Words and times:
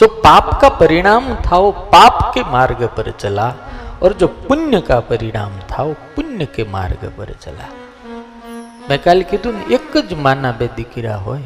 जो 0.00 0.06
पाप 0.20 0.46
का 0.60 0.68
परिणाम 0.80 1.24
था 1.44 1.56
वो 1.58 1.70
पाप 1.92 2.18
के 2.34 2.42
मार्ग 2.50 2.80
पर 2.96 3.10
चला 3.16 3.48
और 4.02 4.12
जो 4.14 4.26
पुण्य 4.44 4.80
का 4.82 5.00
परिणाम 5.08 5.52
था 5.70 5.82
वो 5.84 5.94
पुण्य 6.14 6.46
के 6.54 6.64
मार्ग 6.70 7.02
पर 7.18 7.32
चला 7.40 7.66
મેં 8.88 8.96
કાલે 9.00 9.24
કીધું 9.24 9.54
ને 9.58 9.76
એક 9.76 9.92
જ 10.00 10.16
માના 10.24 10.50
બે 10.56 10.66
દીકરા 10.78 11.12
હોય 11.26 11.44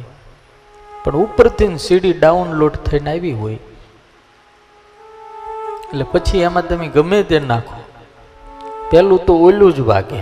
પણ 1.02 1.18
ઉપરથી 1.20 1.68
સીડી 1.84 2.14
ડાઉનલોડ 2.14 2.78
થઈને 2.86 3.10
આવી 3.12 3.34
હોય 3.34 3.58
એટલે 5.82 6.06
પછી 6.12 6.42
એમાં 6.44 6.66
તમે 6.66 6.88
ગમે 6.96 7.20
તે 7.30 7.38
નાખો 7.44 7.78
પેલું 8.90 9.22
તો 9.28 9.36
ઓલું 9.46 9.70
જ 9.72 9.86
વાગે 9.90 10.18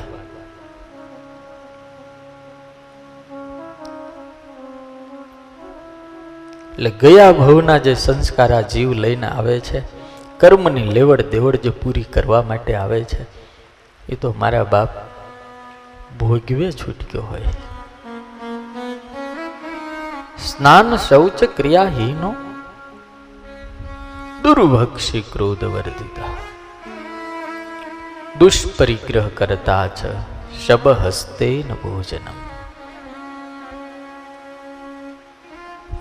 એટલે 6.82 7.10
ગયા 7.10 7.32
ભવના 7.32 7.78
જે 7.78 7.94
સંસ્કાર 7.94 8.54
આ 8.54 8.62
જીવ 8.62 8.94
લઈને 8.94 9.28
આવે 9.28 9.60
છે, 9.60 9.82
કર્મની 10.40 10.84
લેવડ 10.84 11.22
દેવડ 11.22 11.56
જે 11.56 11.70
પૂરી 11.70 12.04
કરવા 12.04 12.42
માટે 12.42 12.76
આવે 12.76 13.04
છે, 13.04 13.24
એ 14.10 14.16
તો 14.16 14.36
મારા 14.40 14.64
બાપ 14.64 14.90
ભોગવે 16.20 16.72
છૂટક્યો 16.72 17.22
હોય. 17.22 17.42
સ્નાન 20.38 20.96
શૌચ 20.96 21.44
ક્રિયાહીનો 21.44 22.36
દુર્ભક્ષી 24.44 25.22
ક્રોધ 25.22 25.64
વર્ધિતા. 25.64 26.30
દુષ્પરિગ્રહ 28.40 29.28
કરતા 29.28 29.88
છ 29.88 30.06
શબ 30.68 30.88
હસ્તે 30.88 31.64
ન 31.70 31.74
ભોજનમ. 31.74 32.51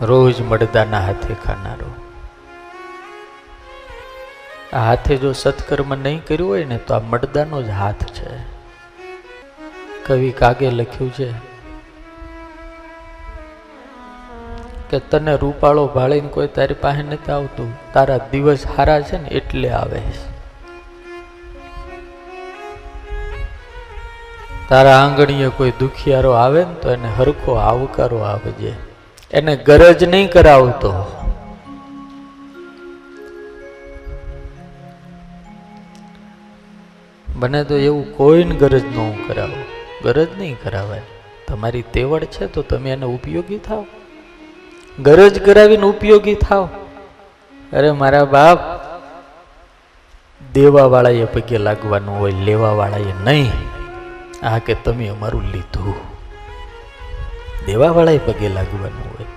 રોજ 0.08 0.38
મડદાના 0.42 1.00
હાથે 1.06 1.34
ખાનારો. 1.42 1.88
આ 4.72 4.84
હાથે 4.86 5.14
જો 5.24 5.32
સત્કર્મ 5.40 5.92
નહીં 6.04 6.20
કર્યું 6.28 6.50
હોય 6.50 6.70
ને 6.70 6.78
તો 6.86 6.96
આ 6.98 7.02
મડદાનો 7.10 7.60
જ 7.66 7.76
હાથ 7.80 8.06
છે. 8.16 8.32
કવિ 10.06 10.30
કાગે 10.40 10.66
લખ્યું 10.70 11.12
છે 11.18 11.28
કે 14.90 15.04
તને 15.10 15.38
રૂપાળો 15.44 15.86
ભાળીને 15.94 16.34
કોઈ 16.36 16.50
તારી 16.56 16.80
પાસે 16.84 17.02
નથી 17.04 17.32
આવતું, 17.38 17.70
તારા 17.94 18.20
દિવસ 18.34 18.68
હારા 18.74 19.00
છે 19.08 19.24
ને 19.24 19.38
એટલે 19.40 19.70
આવે 19.80 20.00
તારા 24.70 25.00
આંગણીએ 25.00 25.56
કોઈ 25.58 25.80
દુખિયારો 25.80 26.38
આવે 26.42 26.62
ને 26.68 26.74
તો 26.84 26.96
એને 27.00 27.10
હરખો 27.18 27.64
આવકારો 27.70 28.28
આપજે. 28.34 28.72
એને 29.32 29.56
ગરજ 29.56 30.04
નહીં 30.04 30.30
કરાવતો. 30.30 30.92
બને 37.36 37.64
તો 37.64 37.76
એવું 37.76 38.16
કોઈને 38.16 38.56
ગરજ 38.56 38.84
ન 38.84 39.10
કરાવો. 39.28 39.64
ગરજ 40.04 40.28
નહીં 40.38 40.56
કરાવાય. 40.62 41.02
તમારી 41.48 41.82
તેવડ 41.82 42.24
છે 42.24 42.46
તો 42.46 42.62
તમે 42.62 42.90
એને 42.90 43.06
ઉપયોગી 43.06 43.58
થાવ. 43.58 43.84
ગરજ 45.02 45.42
કરાવીને 45.42 45.82
ઉપયોગી 45.82 46.34
થાવ. 46.34 46.68
અરે 47.72 47.90
મારા 47.90 48.24
બાપ, 48.24 48.58
દેવાવાળાએ 50.52 51.24
પગે 51.24 51.58
લાગવાનું 51.58 52.18
હોય, 52.18 52.32
લેવાવાળાએ 52.32 53.12
નહીં. 53.24 53.50
આ 54.46 54.58
કે 54.58 54.74
તમે 54.74 55.08
અમારું 55.08 55.42
લીધું. 55.42 56.19
દેવાવાળાએ 57.70 58.18
પગે 58.18 58.48
લાગવાનું 58.48 59.06
હોય. 59.10 59.28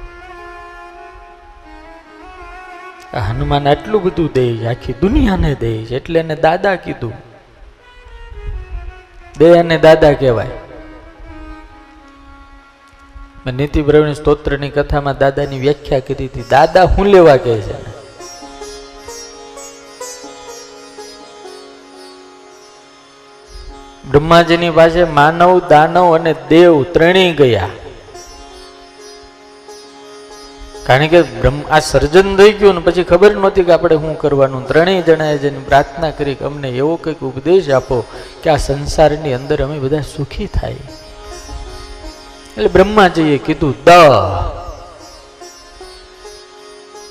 આ 3.13 3.19
હનુમાન 3.19 3.67
આટલું 3.67 4.03
બધું 4.03 4.29
દે 4.35 4.65
આખી 4.67 4.93
દુનિયાને 5.01 5.55
દે 5.55 5.71
એટલે 5.97 6.19
એને 6.19 6.35
દાદા 6.35 6.75
કીધું. 6.75 7.13
દે 9.37 9.57
અને 9.59 9.77
દાદા 9.77 10.13
કહેવાય. 10.13 10.47
મેં 13.45 13.55
નીતિ 13.55 13.81
પ્રવીણ 13.81 14.13
સ્તોત્રની 14.13 14.69
કથામાં 14.69 15.17
દાદાની 15.17 15.59
વ્યાખ્યા 15.59 15.99
કરી 15.99 16.25
હતી, 16.25 16.45
દાદા 16.49 16.83
હું 16.83 17.05
લેવા 17.05 17.37
કહે 17.37 17.57
છે? 17.61 17.77
બ્રહ્માજીની 24.11 24.69
પાસે 24.69 25.03
માનવ, 25.03 25.61
દાનવ 25.69 26.15
અને 26.15 26.35
દેવ 26.49 26.83
ત્રણેય 26.83 27.33
ગયા. 27.33 27.69
કારણ 30.85 31.07
કે 31.07 31.21
બ્રહ્મ 31.21 31.61
આ 31.69 31.79
સર્જન 31.79 32.37
થઈ 32.37 32.53
ગયું 32.53 32.73
ને 32.73 32.79
પછી 32.79 33.03
ખબર 33.03 33.35
નહોતી 33.35 33.63
કે 33.63 33.71
આપણે 33.71 33.95
શું 33.95 34.17
કરવાનું. 34.17 34.67
ત્રણેય 34.67 35.01
જણાએ 35.01 35.37
જઈને 35.37 35.59
પ્રાર્થના 35.59 36.11
કરી 36.11 36.35
કે 36.35 36.45
અમને 36.45 36.69
એવો 36.69 36.95
કંઈક 36.95 37.19
ઉપદેશ 37.19 37.69
આપો 37.69 38.03
કે 38.43 38.49
આ 38.49 38.55
સંસારની 38.55 39.33
અંદર 39.33 39.63
અમે 39.63 39.79
બધા 39.79 39.99
સુખી 39.99 40.47
થાય. 40.47 40.75
એટલે 42.57 42.67
બ્રહ્માજીએ 42.67 43.37
કીધું, 43.37 43.75
દ. 43.85 43.89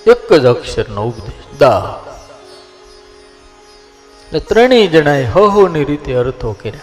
એક 0.06 0.32
જ 0.32 0.46
અક્ષરનો 0.46 1.02
ઉપદેશ, 1.02 1.58
દ. 1.58 1.62
એટલે 4.26 4.40
ત્રણેય 4.40 4.86
જણાએ 4.86 5.24
હહોની 5.24 5.84
રીતે 5.84 6.14
અર્થો 6.14 6.52
કર્યા. 6.52 6.80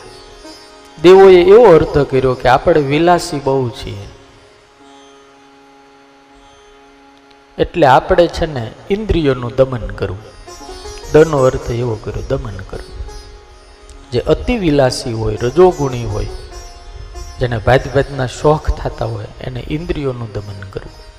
દેવોએ 1.01 1.43
એવો 1.43 1.75
અર્થ 1.75 1.97
કર્યો 1.97 2.33
કે 2.33 2.49
આપણે 2.49 2.81
વિલાસી 2.81 3.39
બહુ 3.39 3.69
છીએ. 3.69 4.18
એટલે 7.59 7.87
આપણે 7.87 8.27
છે 8.27 8.45
ને 8.45 8.71
ઇન્દ્રિયોનું 8.89 9.51
દમન 9.55 9.87
કરવું. 9.87 10.19
દનો 11.13 11.37
અર્થ 11.37 11.71
એવો 11.71 11.95
કર્યો, 11.95 12.23
દમન 12.29 12.57
કરવું. 12.57 12.99
જે 14.11 14.19
અતિવિલાસી 14.19 15.13
હોય, 15.13 15.37
રજોગુણી 15.41 16.05
હોય, 16.05 16.27
જેને 17.39 17.57
ભાત 17.57 17.95
ભાતના 17.95 18.25
શોખ 18.25 18.71
થતા 18.71 19.05
હોય, 19.05 19.25
એને 19.41 19.65
ઇન્દ્રિયોનું 19.69 20.31
દમન 20.33 20.69
કરવું. 20.69 21.09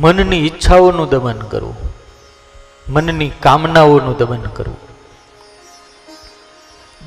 મનની 0.00 0.46
ઈચ્છાઓનું 0.46 1.08
દમન 1.08 1.38
કરવું. 1.38 1.76
મનની 2.88 3.30
કામનાઓનું 3.30 4.16
દમન 4.16 4.40
કરવું. 4.40 4.93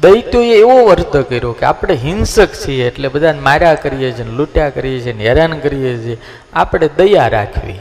દૈત્યોએ 0.02 0.60
એવો 0.60 0.86
અર્થ 0.86 1.18
કર્યો 1.18 1.54
કે 1.54 1.66
આપણે 1.66 1.94
હિંસક 1.94 2.54
છીએ 2.54 2.88
એટલે 2.88 3.08
બધાને 3.08 3.40
માર્યા 3.40 3.76
કરીએ 3.76 4.12
છીએ 4.12 4.26
લૂંટ્યા 4.26 4.70
કરીએ 4.70 5.02
છીએ 5.02 5.28
હેરાન 5.28 5.60
કરીએ 5.60 5.98
છીએ. 5.98 6.18
આપણે 6.54 6.90
દયા 6.98 7.28
રાખવી. 7.28 7.80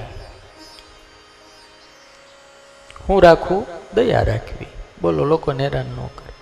હું 3.08 3.22
રાખું? 3.22 3.66
દયા 3.94 4.22
રાખવી. 4.22 4.66
બોલો, 5.02 5.24
લોકોને 5.24 5.62
હેરાન 5.62 5.86
ન 5.86 5.96
કરે. 5.96 6.32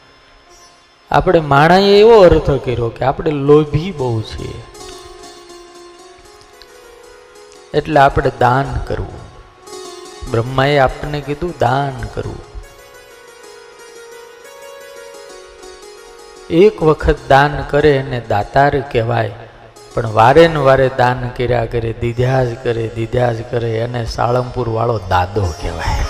આપણે 1.11 1.41
માણાએ 1.41 1.99
એવો 1.99 2.21
અર્થ 2.21 2.51
કર્યો 2.51 2.89
કે 2.89 3.05
આપણે 3.05 3.31
લોભી 3.31 3.91
બહુ 3.91 4.23
છીએ. 4.23 4.63
એટલે 7.75 8.01
આપણે 8.01 8.31
દાન 8.39 8.81
કરવું. 8.87 9.25
બ્રહ્માએ 10.31 10.79
આપણને 10.79 11.21
કીધું 11.21 11.55
દાન 11.61 12.07
કરવું. 12.15 12.54
એક 16.51 16.83
વખત 16.83 17.17
દાન 17.29 17.65
કરે 17.71 17.97
એને 17.97 18.23
દાતાર 18.29 18.81
કહેવાય. 18.81 19.31
પણ 19.95 20.07
વારે 20.07 20.49
ને 20.49 20.57
વારે 20.57 20.91
દાન 20.99 21.29
કર્યા 21.29 21.65
કરે 21.65 21.93
દીધા 21.93 22.45
જ 22.45 22.55
કરે 22.63 22.89
દીધા 22.89 23.33
જ 23.33 23.43
કરે, 23.51 23.79
એને 23.79 24.07
સાળંગપુર 24.07 24.69
વાળો 24.69 24.99
દાદો 24.99 25.55
કહેવાય. 25.63 26.05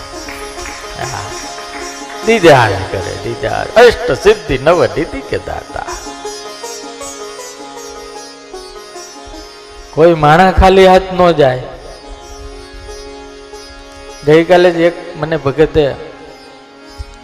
દીધા 2.27 2.69
જ 2.71 2.73
કરે 2.93 3.15
દીધા 3.25 3.67
અષ્ટ 3.77 4.13
સિદ્ધિ 4.13 4.59
નવ 4.59 4.85
નિધિ 4.85 5.21
કે 5.21 5.39
દાતા. 5.39 5.87
કોઈ 9.91 10.15
માણા 10.15 10.53
ખાલી 10.53 10.87
હાથ 10.87 11.13
ન 11.13 11.31
જાય. 11.31 11.63
ગઈકાલે 14.27 14.71
જ 14.71 14.77
એક 14.77 15.17
મને 15.17 15.37
ભગતે 15.37 15.95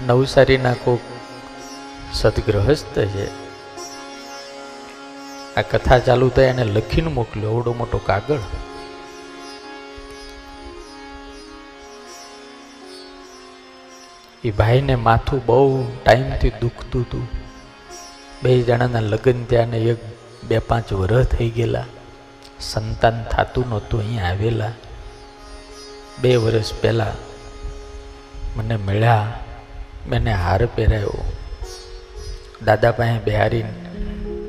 નવસારીના 0.06 0.72
કોક 0.72 1.00
સદગ્રહસ્થ 2.14 2.98
છે. 2.98 3.50
આ 5.54 5.62
કથા 5.62 5.98
ચાલુ 5.98 6.28
થાય 6.28 6.44
એને 6.44 6.64
લખીને 6.64 7.08
મોકલ્યો 7.08 7.50
અવડો 7.50 7.72
મોટો 7.72 7.98
કાગળ. 7.98 8.38
એ 14.44 14.50
ભાઈને 14.50 14.94
માથું 14.94 15.46
બહુ 15.46 15.86
ટાઈમથી 16.04 16.50
દુખતું 16.50 17.02
હતું. 17.02 17.28
બે 18.42 18.62
જણાના 18.62 19.00
લગ્ન 19.00 19.44
ત્યાં 19.44 19.66
એક, 19.66 19.98
બે, 20.44 20.58
પાંચ 20.58 20.92
વર્ષ 20.92 21.26
થઈ 21.26 21.50
ગયેલા. 21.50 21.84
સંતાન 22.60 23.24
થતું 23.24 23.68
નહોતું, 23.68 24.00
અહીંયા 24.00 24.24
આવેલા. 24.24 24.72
બે 26.20 26.36
વર્ષ 26.36 26.74
પહેલાં 26.80 27.30
મને 28.58 28.76
મળ્યા 28.76 29.40
મેને 30.08 30.32
હાર 30.32 30.66
પહેરાયો. 30.66 31.32
દાદા 32.64 32.92
પાસે 32.92 33.20
બિહારીને 33.24 33.72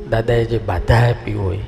દાદાએ 0.10 0.46
જે 0.46 0.58
બાધા 0.70 1.04
આપી 1.10 1.34
હોય, 1.34 1.68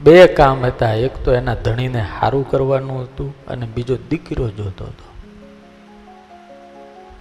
બે 0.00 0.16
કામ 0.38 0.64
હતા. 0.64 0.94
એક 1.06 1.14
તો 1.24 1.30
એના 1.32 1.58
ધણીને 1.64 2.02
સારું 2.14 2.44
કરવાનું 2.50 3.02
હતું 3.02 3.30
અને 3.46 3.66
બીજો 3.74 3.96
દીકરો 4.10 4.46
જોતો 4.50 4.84
હતો. 4.84 5.06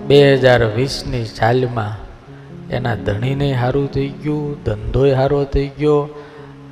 બે 0.07 0.19
હજાર 0.33 0.62
વીસની 0.75 1.25
સાલમાં 1.25 1.94
એના 2.69 2.95
ધણીને 3.07 3.50
સારું 3.54 3.88
થઈ 3.92 4.09
ગયું, 4.24 4.63
ધંધોય 4.63 5.13
સારો 5.15 5.44
થઈ 5.54 5.69
ગયો 5.80 6.00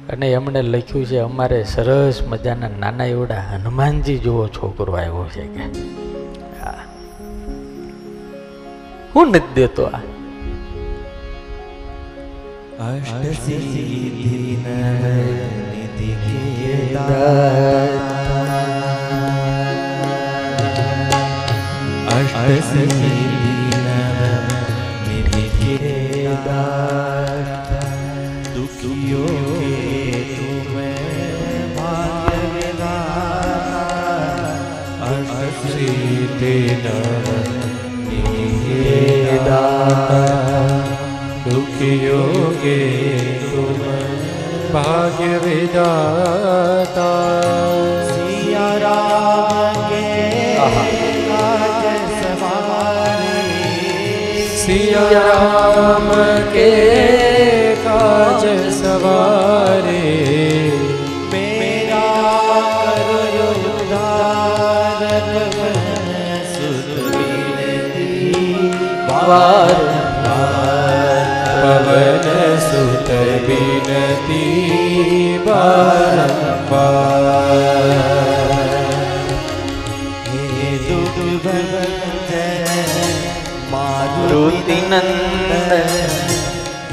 અને 0.09 0.27
એમણે 0.31 0.61
લખ્યું 0.61 1.05
છે, 1.05 1.19
અમારે 1.19 1.59
સરસ 1.63 2.17
મજાના 2.27 2.73
નાના 2.79 3.05
એવડા 3.05 3.43
હનુમાનજી 3.51 4.17
જેવો 4.17 4.47
છોકરો 4.47 4.93
આવ્યો 4.93 5.29
છે 5.33 5.45
કે. 5.47 5.63
હું 9.15 9.27
નથી 9.29 9.53
દેતો 9.55 9.83
આ. 9.85 9.99
અષ્ટ 22.15 22.65
સિદ્ધિ 22.71 23.24
ભાગ્ય 44.75 45.35
વિદાતા 45.43 46.95
સિયા 48.09 48.73
રામ 48.83 49.77
કે 49.91 50.01
સવારે 52.17 53.47
સિયા 54.59 55.07
રામ 55.15 56.11
કે 56.53 56.69
કાજ 57.85 58.45
સવારે 58.79 59.44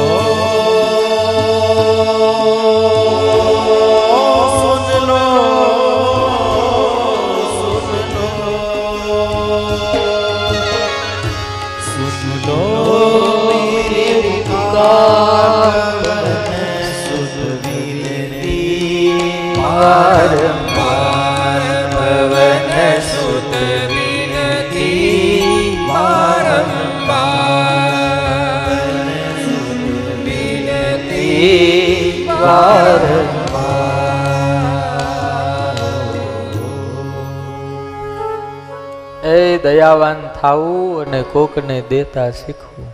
એ 39.24 39.58
દયાવાન 39.58 40.28
થાવું 40.40 41.02
અને 41.02 41.22
કોકને 41.22 41.82
દેતા 41.88 42.30
શીખવું. 42.30 42.92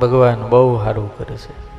ભગવાન 0.00 0.48
બહુ 0.48 0.84
સારું 0.84 1.18
કરે 1.18 1.36
છે. 1.36 1.72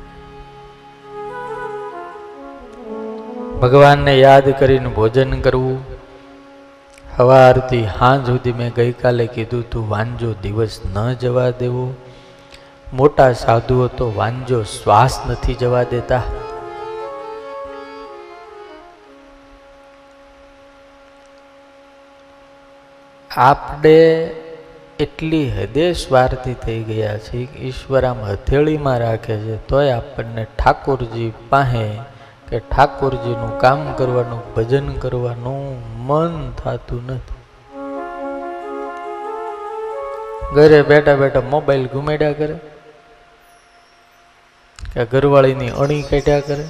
ભગવાનને 3.60 4.18
યાદ 4.18 4.58
કરીને 4.58 4.88
ભોજન 4.88 5.40
કરવું. 5.40 5.94
સવારથી 7.16 7.84
હાં 7.84 8.26
સુધી 8.26 8.52
મેં 8.52 8.72
ગઈકાલે 8.76 9.26
કીધું, 9.26 9.70
તું 9.70 9.90
વાંજો, 9.90 10.34
દિવસ 10.42 10.80
ન 10.94 11.12
જવા 11.12 11.50
દેવો. 11.50 11.94
મોટા 12.94 13.32
સાધુઓ 13.32 13.86
તો 13.86 14.12
વાંજો 14.16 14.62
શ્વાસ 14.62 15.20
નથી 15.30 15.54
જવા 15.54 15.82
દેતા. 15.82 16.22
આપણે 23.36 24.26
એટલી 24.98 25.50
હદે 25.50 25.92
સ્વાર્થી 25.92 26.54
થઈ 26.54 26.82
ગયા 26.82 27.18
છે 27.18 27.38
ઈશ્વર 27.58 28.04
આમ 28.04 28.20
હથેળીમાં 28.20 28.98
રાખે 28.98 29.36
છે, 29.36 29.56
તોય 29.56 29.90
આપણને 29.90 30.44
ઠાકોરજી 30.44 31.32
પાસે 31.50 31.98
કે 32.48 32.58
ઠાકોરજીનું 32.58 33.58
કામ 33.58 33.92
કરવાનું, 33.92 34.54
ભજન 34.54 34.92
કરવાનું 34.92 35.82
મન 36.06 36.50
થતું 36.50 37.02
નથી. 37.06 37.40
ઘરે 40.54 40.82
બેઠા 40.82 41.14
બેઠા 41.14 41.40
મોબાઈલ 41.40 41.86
ઘુમેડ્યા 41.86 42.32
કરે. 42.32 42.56
કે 44.94 45.04
ઘરવાળીની 45.04 45.72
અણી 45.76 46.02
કાઢ્યા 46.02 46.40
કરે? 46.40 46.64